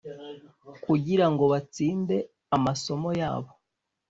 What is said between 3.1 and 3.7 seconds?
yabo’